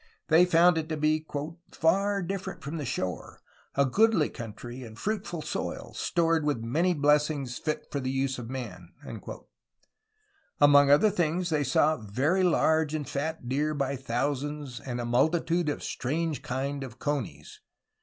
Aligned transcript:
They 0.29 0.45
found 0.47 0.79
it 0.79 0.89
to 0.89 0.97
be 0.97 1.27
"farre 1.71 2.23
different 2.23 2.63
from 2.63 2.77
the 2.77 2.85
shoare, 2.85 3.39
a 3.75 3.85
goodly 3.85 4.29
country, 4.29 4.81
and 4.81 4.97
fruitfull 4.97 5.43
soyle, 5.43 5.93
stored 5.93 6.43
with 6.43 6.63
many 6.63 6.95
blessings 6.95 7.59
fit 7.59 7.85
for 7.91 7.99
the 7.99 8.11
vse 8.25 8.39
of 8.39 8.49
man." 8.49 8.93
Among 10.59 10.89
other 10.89 11.11
things 11.11 11.51
they 11.51 11.63
saw 11.63 11.97
'Very 11.97 12.41
large 12.41 12.95
and 12.95 13.07
fat 13.07 13.47
Deere... 13.47 13.75
by 13.75 13.95
thousands" 13.95 14.79
and 14.79 14.99
'^a, 14.99 15.05
multitude 15.05 15.69
of 15.69 15.81
a 15.81 15.83
strange 15.83 16.41
kinde 16.41 16.83
of 16.83 16.97
Conies. 16.97 17.59